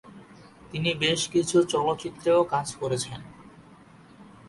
তিনি 0.71 0.91
বেশ 0.93 1.21
কিছু 1.27 1.57
চলচ্চিত্রেও 1.63 2.41
কাজ 2.43 2.67
করেছেন। 2.75 3.19